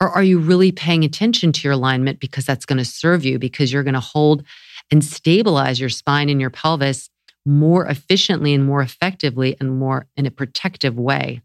Or 0.00 0.08
are 0.08 0.22
you 0.22 0.38
really 0.38 0.72
paying 0.72 1.04
attention 1.04 1.52
to 1.52 1.60
your 1.62 1.74
alignment 1.74 2.18
because 2.18 2.46
that's 2.46 2.66
going 2.66 2.78
to 2.78 2.84
serve 2.84 3.24
you 3.24 3.38
because 3.38 3.72
you're 3.72 3.82
going 3.82 3.94
to 3.94 4.00
hold 4.00 4.42
and 4.90 5.04
stabilize 5.04 5.78
your 5.78 5.90
spine 5.90 6.28
and 6.28 6.40
your 6.40 6.50
pelvis 6.50 7.10
more 7.46 7.86
efficiently 7.86 8.54
and 8.54 8.64
more 8.64 8.80
effectively 8.80 9.56
and 9.60 9.78
more 9.78 10.06
in 10.16 10.24
a 10.26 10.30
protective 10.30 10.98
way 10.98 11.42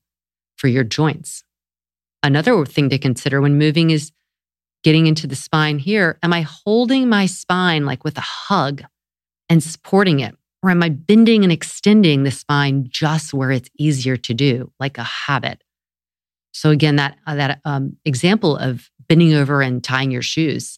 for 0.57 0.67
your 0.67 0.83
joints? 0.83 1.43
Another 2.21 2.65
thing 2.65 2.89
to 2.89 2.97
consider 2.97 3.41
when 3.41 3.57
moving 3.57 3.91
is 3.91 4.11
getting 4.83 5.07
into 5.07 5.27
the 5.27 5.35
spine 5.35 5.79
here. 5.79 6.17
Am 6.23 6.33
I 6.33 6.41
holding 6.41 7.09
my 7.09 7.25
spine 7.25 7.85
like 7.85 8.03
with 8.03 8.17
a 8.17 8.21
hug 8.21 8.83
and 9.49 9.63
supporting 9.63 10.19
it? 10.19 10.35
Or 10.61 10.69
am 10.69 10.83
I 10.83 10.89
bending 10.89 11.43
and 11.43 11.53
extending 11.53 12.23
the 12.23 12.31
spine 12.31 12.87
just 12.89 13.33
where 13.33 13.51
it's 13.51 13.69
easier 13.77 14.17
to 14.17 14.33
do, 14.33 14.71
like 14.79 14.97
a 14.97 15.03
habit? 15.03 15.63
So 16.51 16.69
again, 16.71 16.97
that 16.97 17.17
uh, 17.25 17.35
that 17.35 17.61
um, 17.63 17.95
example 18.03 18.57
of 18.57 18.89
bending 19.07 19.33
over 19.33 19.61
and 19.61 19.81
tying 19.81 20.11
your 20.11 20.21
shoes, 20.21 20.77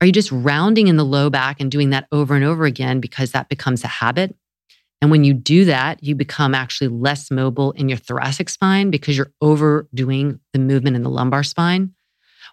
are 0.00 0.06
you 0.06 0.12
just 0.12 0.32
rounding 0.32 0.88
in 0.88 0.96
the 0.96 1.04
low 1.04 1.28
back 1.28 1.60
and 1.60 1.70
doing 1.70 1.90
that 1.90 2.06
over 2.10 2.34
and 2.34 2.44
over 2.44 2.64
again 2.64 3.00
because 3.00 3.32
that 3.32 3.50
becomes 3.50 3.84
a 3.84 3.88
habit? 3.88 4.34
And 5.00 5.10
when 5.10 5.24
you 5.24 5.32
do 5.32 5.64
that, 5.64 6.02
you 6.02 6.14
become 6.14 6.54
actually 6.54 6.88
less 6.88 7.30
mobile 7.30 7.72
in 7.72 7.88
your 7.88 7.98
thoracic 7.98 8.48
spine 8.48 8.90
because 8.90 9.16
you're 9.16 9.32
overdoing 9.40 10.40
the 10.52 10.58
movement 10.58 10.96
in 10.96 11.02
the 11.02 11.10
lumbar 11.10 11.42
spine. 11.42 11.94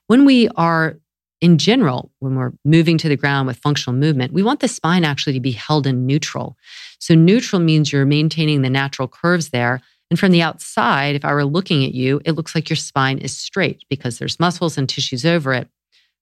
When 0.08 0.24
we 0.24 0.48
are 0.56 0.98
in 1.42 1.58
general, 1.58 2.12
when 2.20 2.36
we're 2.36 2.54
moving 2.66 2.98
to 3.00 3.10
the 3.10 3.18
ground 3.18 3.48
with 3.48 3.58
functional 3.58 3.98
movement, 3.98 4.34
we 4.34 4.44
want 4.44 4.62
the 4.62 4.68
spine 4.68 5.04
actually 5.04 5.34
to 5.34 5.40
be 5.40 5.52
held 5.52 5.86
in 5.86 6.06
neutral. 6.06 6.58
So, 7.00 7.14
neutral 7.14 7.62
means 7.62 7.92
you're 7.92 8.06
maintaining 8.06 8.62
the 8.62 8.70
natural 8.70 9.08
curves 9.08 9.50
there. 9.50 9.82
And 10.10 10.18
from 10.18 10.32
the 10.32 10.42
outside, 10.42 11.16
if 11.16 11.26
I 11.26 11.34
were 11.34 11.46
looking 11.46 11.84
at 11.84 11.94
you, 11.94 12.22
it 12.24 12.32
looks 12.32 12.56
like 12.56 12.70
your 12.70 12.78
spine 12.78 13.18
is 13.18 13.38
straight 13.38 13.84
because 13.90 14.18
there's 14.18 14.40
muscles 14.40 14.78
and 14.78 14.88
tissues 14.88 15.26
over 15.26 15.54
it. 15.54 15.68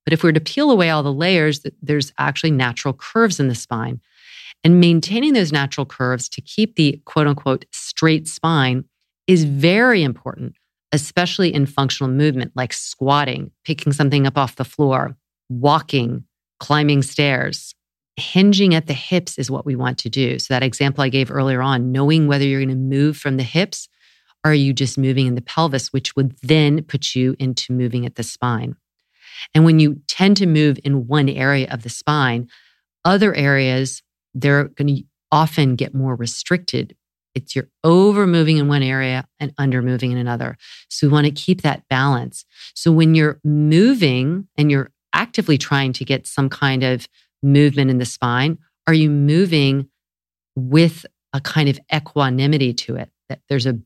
But 0.03 0.13
if 0.13 0.23
we 0.23 0.29
were 0.29 0.33
to 0.33 0.39
peel 0.39 0.71
away 0.71 0.89
all 0.89 1.03
the 1.03 1.13
layers, 1.13 1.63
there's 1.81 2.11
actually 2.17 2.51
natural 2.51 2.93
curves 2.93 3.39
in 3.39 3.47
the 3.47 3.55
spine. 3.55 4.01
And 4.63 4.79
maintaining 4.79 5.33
those 5.33 5.51
natural 5.51 5.85
curves 5.85 6.27
to 6.29 6.41
keep 6.41 6.75
the 6.75 7.01
quote 7.05 7.27
unquote 7.27 7.65
straight 7.71 8.27
spine 8.27 8.85
is 9.27 9.43
very 9.43 10.03
important 10.03 10.55
especially 10.95 11.53
in 11.53 11.65
functional 11.65 12.09
movement 12.09 12.53
like 12.55 12.71
squatting, 12.71 13.51
picking 13.65 13.91
something 13.91 14.25
up 14.25 14.37
off 14.37 14.55
the 14.55 14.63
floor, 14.63 15.15
walking, 15.49 16.23
climbing 16.59 17.01
stairs. 17.01 17.75
Hinging 18.17 18.73
at 18.73 18.87
the 18.87 18.93
hips 18.93 19.37
is 19.37 19.51
what 19.51 19.65
we 19.65 19.75
want 19.75 19.97
to 19.97 20.09
do. 20.09 20.39
So, 20.39 20.53
that 20.53 20.63
example 20.63 21.03
I 21.03 21.09
gave 21.09 21.29
earlier 21.29 21.61
on, 21.61 21.91
knowing 21.91 22.27
whether 22.27 22.45
you're 22.45 22.61
going 22.61 22.69
to 22.69 22.75
move 22.75 23.17
from 23.17 23.35
the 23.35 23.43
hips 23.43 23.89
or 24.45 24.51
are 24.51 24.53
you 24.53 24.71
just 24.71 24.97
moving 24.97 25.27
in 25.27 25.35
the 25.35 25.41
pelvis, 25.41 25.91
which 25.91 26.15
would 26.15 26.37
then 26.41 26.81
put 26.83 27.13
you 27.13 27.35
into 27.39 27.73
moving 27.73 28.05
at 28.05 28.15
the 28.15 28.23
spine. 28.23 28.77
And 29.53 29.65
when 29.65 29.79
you 29.79 30.01
tend 30.07 30.37
to 30.37 30.45
move 30.45 30.79
in 30.85 31.07
one 31.07 31.27
area 31.27 31.67
of 31.69 31.83
the 31.83 31.89
spine, 31.89 32.47
other 33.03 33.35
areas, 33.35 34.01
they're 34.35 34.65
going 34.65 34.95
to 34.95 35.03
often 35.31 35.75
get 35.75 35.95
more 35.95 36.15
restricted 36.15 36.95
it's 37.35 37.53
you're 37.53 37.67
over 37.83 38.25
moving 38.25 38.57
in 38.59 38.69
one 38.69 38.81
area 38.81 39.27
and 39.41 39.53
under 39.57 39.81
moving 39.81 40.13
in 40.13 40.17
another. 40.17 40.57
So 40.87 41.05
we 41.05 41.11
want 41.11 41.25
to 41.25 41.31
keep 41.31 41.63
that 41.63 41.83
balance. 41.89 42.45
So 42.75 42.93
when 42.93 43.13
you're 43.13 43.41
moving 43.43 44.47
and 44.57 44.71
you're 44.71 44.91
actively 45.11 45.57
trying 45.57 45.91
to 45.93 46.05
get 46.05 46.27
some 46.27 46.47
kind 46.47 46.81
of 46.81 47.09
movement 47.43 47.91
in 47.91 47.97
the 47.97 48.05
spine, 48.05 48.57
are 48.87 48.93
you 48.93 49.09
moving 49.09 49.89
with 50.55 51.05
a 51.33 51.41
kind 51.41 51.67
of 51.67 51.77
equanimity 51.93 52.73
to 52.73 52.95
it? 52.95 53.09
That 53.27 53.41
there's 53.49 53.65
a 53.65 53.79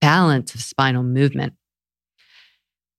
balance 0.00 0.54
of 0.54 0.62
spinal 0.62 1.02
movement. 1.02 1.54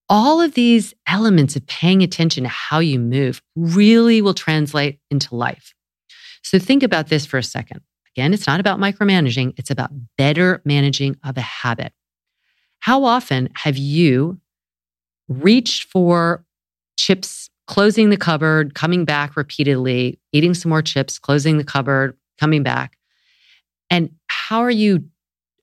all 0.10 0.42
of 0.42 0.54
these 0.54 0.94
elements 1.08 1.56
of 1.56 1.66
paying 1.68 2.04
attention 2.04 2.44
to 2.44 2.50
how 2.50 2.80
you 2.80 3.00
move 3.00 3.42
really 3.56 4.22
will 4.22 4.34
translate 4.34 5.00
into 5.10 5.36
life. 5.36 5.75
So 6.46 6.60
think 6.60 6.84
about 6.84 7.08
this 7.08 7.25
for 7.25 7.40
a 7.40 7.44
second. 7.44 7.82
Again, 8.16 8.32
it's 8.32 8.46
not 8.46 8.60
about 8.60 8.80
micromanaging, 8.80 9.56
it's 9.58 9.72
about 9.72 9.90
better 10.16 10.62
managing 10.64 11.18
of 11.24 11.38
a 11.38 11.42
habit. 11.42 11.92
How 12.80 13.04
often 13.04 13.50
have 13.56 13.78
you 13.78 14.40
reached 15.28 15.86
for 15.86 16.46
chips, 16.98 17.50
closing 17.66 18.12
the 18.12 18.16
cupboard, 18.16 18.75
coming 18.75 19.06
back 19.06 19.36
repeatedly, 19.36 20.20
eating 20.32 20.54
some 20.54 20.70
more 20.70 20.84
chips, 20.84 21.18
closing 21.18 21.58
the 21.58 21.64
cupboard, 21.64 22.16
coming 22.40 22.62
back? 22.62 22.96
And 23.90 24.12
how 24.28 24.60
are 24.60 24.72
you 24.72 25.06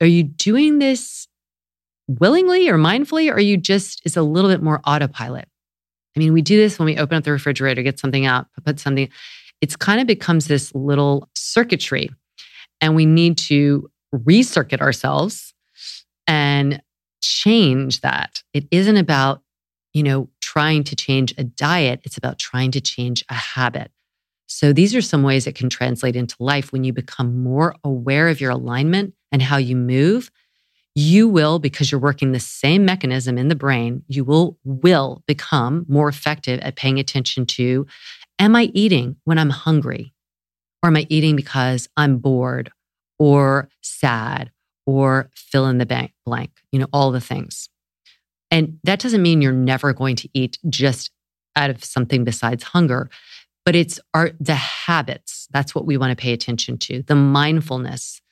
are 0.01 0.07
you 0.07 0.25
doing 0.25 0.81
this 0.81 1.29
willingly 2.09 2.69
or 2.69 2.77
mindfully, 2.77 3.33
or 3.33 3.39
you 3.39 3.57
just 3.57 4.03
is 4.05 4.17
a 4.17 4.23
little 4.23 4.51
bit 4.51 4.65
more 4.65 4.81
autopilot? 4.85 5.47
I 6.17 6.19
mean, 6.19 6.33
we 6.33 6.43
do 6.43 6.57
this 6.57 6.77
when 6.81 6.87
we 6.87 6.99
open 6.99 7.17
up 7.17 7.23
the 7.23 7.31
refrigerator, 7.31 7.83
get 7.83 8.01
something 8.01 8.27
out, 8.27 8.49
put 8.65 8.81
something. 8.81 9.09
It's 9.63 9.77
kind 9.77 10.01
of 10.01 10.07
becomes 10.07 10.49
this 10.49 10.75
little 10.75 11.29
circuitry, 11.35 12.11
and 12.81 12.95
we 12.95 13.07
need 13.07 13.39
to 13.39 13.89
recircuit 14.15 14.81
ourselves 14.81 15.55
and 16.27 16.83
change 17.23 18.01
that. 18.03 18.43
It 18.53 18.67
isn't 18.71 18.97
about, 18.97 19.43
you 19.95 20.03
know, 20.03 20.29
trying 20.41 20.85
to 20.85 20.97
change 20.97 21.33
a 21.39 21.45
diet, 21.45 22.01
it's 22.05 22.19
about 22.19 22.39
trying 22.39 22.73
to 22.73 22.81
change 22.81 23.25
a 23.31 23.35
habit. 23.35 23.91
So 24.47 24.73
these 24.73 24.95
are 24.95 25.01
some 25.01 25.23
ways 25.23 25.47
it 25.47 25.55
can 25.55 25.71
translate 25.71 26.17
into 26.17 26.37
life 26.39 26.73
when 26.73 26.85
you 26.85 26.93
become 26.93 27.43
more 27.43 27.75
aware 27.83 28.29
of 28.29 28.41
your 28.41 28.51
alignment 28.51 29.15
and 29.31 29.41
how 29.41 29.57
you 29.57 29.77
move 29.77 30.31
you 30.95 31.29
will 31.29 31.59
because 31.59 31.91
you're 31.91 32.01
working 32.01 32.33
the 32.33 32.41
same 32.41 32.85
mechanism 32.85 33.39
in 33.39 33.49
the 33.49 33.55
brain 33.55 34.03
you 34.09 34.25
will 34.25 34.59
will 34.65 35.23
become 35.27 35.87
more 35.89 36.09
effective 36.09 36.61
at 36.61 36.77
paying 36.77 36.99
attention 36.99 37.47
to 37.47 37.87
am 38.39 38.57
i 38.57 38.71
eating 38.75 39.17
when 39.25 39.39
i'm 39.39 39.51
hungry 39.51 40.13
or 40.83 40.89
am 40.89 40.97
i 40.97 41.07
eating 41.09 41.37
because 41.37 41.89
i'm 41.97 42.19
bored 42.19 42.71
or 43.19 43.69
sad 43.83 44.51
or 44.87 45.31
fill 45.35 45.67
in 45.67 45.79
the 45.79 46.11
blank 46.25 46.51
you 46.71 46.79
know 46.79 46.89
all 46.93 47.11
the 47.11 47.21
things 47.21 47.69
and 48.51 48.79
that 48.85 49.01
doesn't 49.01 49.23
mean 49.23 49.41
you're 49.41 49.53
never 49.53 49.93
going 49.93 50.17
to 50.17 50.29
eat 50.35 50.59
just 50.69 51.11
out 51.57 51.71
of 51.71 51.85
something 51.85 52.25
besides 52.25 52.65
hunger 52.65 53.09
but 53.65 53.77
it's 53.77 54.01
our 54.15 54.31
the 54.41 54.55
habits 54.55 55.47
that's 55.53 55.75
what 55.75 55.87
we 55.87 55.97
want 55.97 56.11
to 56.11 56.21
pay 56.21 56.33
attention 56.33 56.79
to 56.79 57.03
the 57.03 57.15
mindfulness 57.15 58.23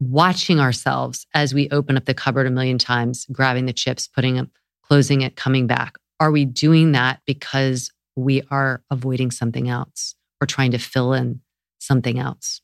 watching 0.00 0.60
ourselves 0.60 1.26
as 1.34 1.52
we 1.52 1.68
open 1.70 1.96
up 1.96 2.04
the 2.04 2.14
cupboard 2.14 2.46
a 2.46 2.50
million 2.50 2.78
times, 2.78 3.26
grabbing 3.32 3.66
the 3.66 3.72
chips, 3.72 4.06
putting 4.06 4.36
them, 4.36 4.50
closing 4.82 5.22
it, 5.22 5.36
coming 5.36 5.66
back. 5.66 5.96
Are 6.20 6.30
we 6.30 6.44
doing 6.44 6.92
that 6.92 7.20
because 7.26 7.90
we 8.18 8.42
are 8.50 8.82
avoiding 8.90 9.30
something 9.30 9.68
else 9.68 10.14
or 10.40 10.46
trying 10.46 10.72
to 10.72 10.78
fill 10.78 11.12
in 11.12 11.40
something 11.78 12.18
else? 12.18 12.60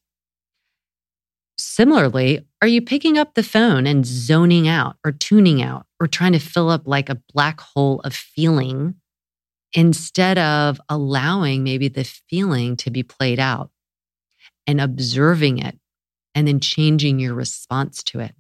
Similarly, 1.58 2.44
are 2.61 2.68
you 2.68 2.82
picking 2.82 3.16
up 3.16 3.34
the 3.34 3.42
phone 3.42 3.87
and 3.87 4.04
zoning 4.04 4.66
out 4.66 4.96
or 5.04 5.12
tuning 5.12 5.62
out 5.62 5.87
or 6.00 6.06
trying 6.06 6.32
to 6.32 6.38
fill 6.38 6.68
up 6.68 6.82
like 6.87 7.08
a 7.08 7.20
black 7.32 7.61
hole 7.61 8.00
of 8.00 8.14
feeling 8.14 8.96
instead 9.73 10.38
of 10.38 10.80
allowing 10.88 11.62
maybe 11.62 11.88
the 11.88 12.04
feeling 12.04 12.76
to 12.76 12.90
be 12.90 13.02
played 13.02 13.38
out 13.38 13.70
and 14.66 14.80
observing 14.80 15.58
it 15.58 15.78
and 16.34 16.49
then 16.49 16.58
changing 16.58 17.20
your 17.20 17.34
response 17.34 18.02
to 18.02 18.20
it. 18.20 18.34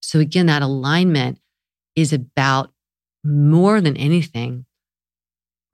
So, 0.00 0.20
again, 0.20 0.46
that 0.46 0.62
alignment 0.62 1.40
is 1.96 2.12
about 2.12 2.72
more 3.24 3.80
than 3.80 3.96
anything 3.96 4.66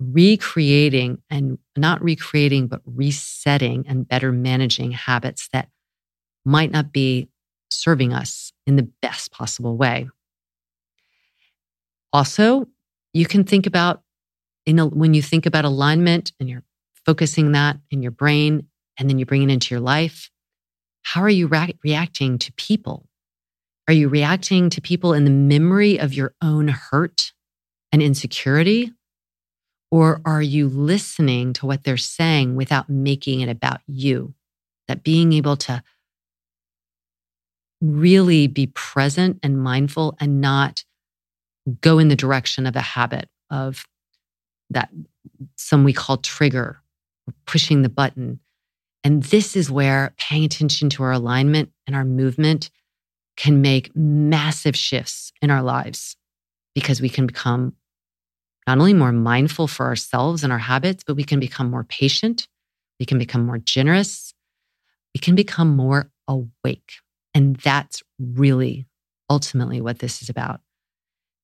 recreating 0.00 1.22
and 1.30 1.58
not 1.76 2.02
recreating, 2.02 2.66
but 2.66 2.80
resetting 2.84 3.84
and 3.88 4.06
better 4.06 4.32
managing 4.32 4.90
habits 4.92 5.48
that 5.52 5.68
might 6.44 6.70
not 6.70 6.92
be 6.92 7.28
serving 7.70 8.12
us 8.12 8.52
in 8.66 8.76
the 8.76 8.88
best 9.00 9.32
possible 9.32 9.76
way. 9.76 10.08
Also, 12.12 12.66
you 13.12 13.26
can 13.26 13.44
think 13.44 13.66
about 13.66 14.02
in 14.66 14.78
a, 14.78 14.86
when 14.86 15.14
you 15.14 15.22
think 15.22 15.46
about 15.46 15.64
alignment 15.64 16.32
and 16.38 16.48
you're 16.48 16.64
focusing 17.06 17.52
that 17.52 17.78
in 17.90 18.02
your 18.02 18.10
brain 18.10 18.66
and 18.98 19.08
then 19.08 19.18
you 19.18 19.26
bring 19.26 19.42
it 19.42 19.50
into 19.50 19.74
your 19.74 19.80
life, 19.80 20.30
how 21.02 21.22
are 21.22 21.30
you 21.30 21.46
re- 21.46 21.76
reacting 21.82 22.38
to 22.38 22.52
people? 22.52 23.08
Are 23.88 23.94
you 23.94 24.08
reacting 24.08 24.70
to 24.70 24.80
people 24.80 25.12
in 25.12 25.24
the 25.24 25.30
memory 25.30 25.98
of 25.98 26.14
your 26.14 26.34
own 26.40 26.68
hurt 26.68 27.32
and 27.90 28.00
insecurity? 28.00 28.92
Or 29.92 30.22
are 30.24 30.40
you 30.40 30.70
listening 30.70 31.52
to 31.52 31.66
what 31.66 31.84
they're 31.84 31.98
saying 31.98 32.56
without 32.56 32.88
making 32.88 33.42
it 33.42 33.50
about 33.50 33.82
you? 33.86 34.32
That 34.88 35.04
being 35.04 35.34
able 35.34 35.58
to 35.58 35.82
really 37.82 38.46
be 38.46 38.68
present 38.68 39.38
and 39.42 39.62
mindful 39.62 40.16
and 40.18 40.40
not 40.40 40.84
go 41.82 41.98
in 41.98 42.08
the 42.08 42.16
direction 42.16 42.66
of 42.66 42.74
a 42.74 42.80
habit 42.80 43.28
of 43.50 43.84
that 44.70 44.88
some 45.56 45.84
we 45.84 45.92
call 45.92 46.16
trigger, 46.16 46.80
pushing 47.44 47.82
the 47.82 47.90
button, 47.90 48.40
and 49.04 49.22
this 49.24 49.56
is 49.56 49.70
where 49.70 50.14
paying 50.16 50.44
attention 50.44 50.88
to 50.88 51.02
our 51.02 51.12
alignment 51.12 51.70
and 51.86 51.94
our 51.94 52.04
movement 52.04 52.70
can 53.36 53.60
make 53.60 53.94
massive 53.94 54.74
shifts 54.74 55.32
in 55.42 55.50
our 55.50 55.62
lives 55.62 56.16
because 56.74 57.02
we 57.02 57.10
can 57.10 57.26
become 57.26 57.74
not 58.66 58.78
only 58.78 58.94
more 58.94 59.12
mindful 59.12 59.66
for 59.66 59.86
ourselves 59.86 60.44
and 60.44 60.52
our 60.52 60.58
habits, 60.58 61.04
but 61.04 61.16
we 61.16 61.24
can 61.24 61.40
become 61.40 61.70
more 61.70 61.84
patient. 61.84 62.46
We 63.00 63.06
can 63.06 63.18
become 63.18 63.44
more 63.44 63.58
generous. 63.58 64.34
We 65.14 65.20
can 65.20 65.34
become 65.34 65.76
more 65.76 66.10
awake. 66.28 66.92
And 67.34 67.56
that's 67.56 68.02
really 68.18 68.86
ultimately 69.28 69.80
what 69.80 69.98
this 69.98 70.22
is 70.22 70.28
about. 70.28 70.60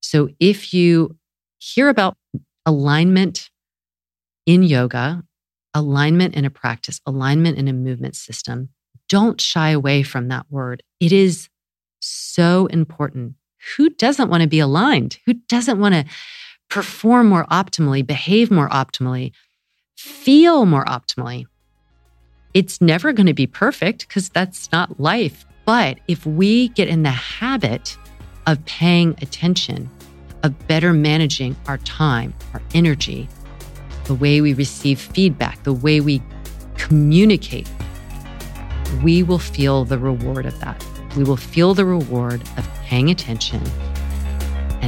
So 0.00 0.28
if 0.38 0.72
you 0.72 1.16
hear 1.58 1.88
about 1.88 2.16
alignment 2.64 3.50
in 4.46 4.62
yoga 4.62 5.22
alignment 5.74 6.34
in 6.34 6.44
a 6.44 6.50
practice, 6.50 7.00
alignment 7.06 7.58
in 7.58 7.68
a 7.68 7.72
movement 7.72 8.16
system. 8.16 8.70
Don't 9.08 9.40
shy 9.40 9.70
away 9.70 10.02
from 10.02 10.28
that 10.28 10.46
word. 10.50 10.82
It 11.00 11.12
is 11.12 11.48
so 12.00 12.66
important. 12.66 13.34
Who 13.76 13.90
doesn't 13.90 14.28
want 14.28 14.42
to 14.42 14.48
be 14.48 14.60
aligned? 14.60 15.18
Who 15.26 15.34
doesn't 15.34 15.78
want 15.78 15.94
to 15.94 16.04
perform 16.68 17.28
more 17.28 17.46
optimally, 17.46 18.06
behave 18.06 18.50
more 18.50 18.68
optimally, 18.68 19.32
feel 19.96 20.66
more 20.66 20.84
optimally? 20.84 21.46
It's 22.54 22.80
never 22.80 23.12
going 23.12 23.26
to 23.26 23.34
be 23.34 23.46
perfect 23.46 24.08
because 24.08 24.28
that's 24.28 24.70
not 24.72 24.98
life. 24.98 25.44
But 25.64 26.00
if 26.08 26.24
we 26.24 26.68
get 26.70 26.88
in 26.88 27.02
the 27.02 27.10
habit 27.10 27.96
of 28.46 28.64
paying 28.64 29.14
attention, 29.20 29.90
of 30.42 30.66
better 30.66 30.92
managing 30.92 31.56
our 31.66 31.78
time, 31.78 32.32
our 32.54 32.62
energy, 32.74 33.28
the 34.04 34.14
way 34.14 34.40
we 34.40 34.54
receive 34.54 34.98
feedback, 34.98 35.62
the 35.64 35.72
way 35.72 36.00
we 36.00 36.22
communicate, 36.76 37.68
we 39.02 39.22
will 39.22 39.38
feel 39.38 39.84
the 39.84 39.98
reward 39.98 40.46
of 40.46 40.58
that. 40.60 40.82
We 41.16 41.24
will 41.24 41.36
feel 41.36 41.74
the 41.74 41.84
reward 41.84 42.42
of 42.56 42.68
paying 42.84 43.10
attention. 43.10 43.62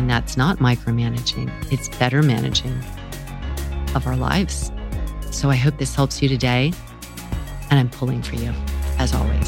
And 0.01 0.09
that's 0.09 0.35
not 0.35 0.61
micromanaging, 0.61 1.51
it's 1.71 1.91
better 1.99 2.23
managing 2.23 2.73
of 3.95 4.07
our 4.07 4.17
lives. 4.17 4.73
So 5.31 5.51
I 5.51 5.57
hope 5.57 5.77
this 5.77 5.95
helps 5.95 6.23
you 6.23 6.29
today. 6.31 6.73
And 7.69 7.79
I'm 7.79 7.91
pulling 7.91 8.23
for 8.23 8.37
you, 8.37 8.51
as 8.99 9.13
always. 9.13 9.40